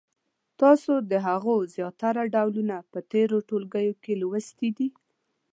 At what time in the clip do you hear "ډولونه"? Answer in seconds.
2.33-2.75